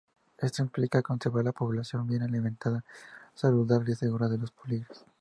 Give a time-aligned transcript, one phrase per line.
[0.39, 2.83] Esto implica conservar la población bien alimentada,
[3.35, 5.05] saludable y segura de los peligros.